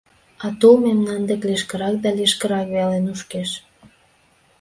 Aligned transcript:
А 0.45 0.47
тул 0.59 0.75
мемнан 0.85 1.21
дек 1.29 1.41
лишкырак 1.49 1.95
да 2.03 2.09
лишкырак 2.17 2.67
веле 2.75 2.97
нушкеш. 3.05 3.49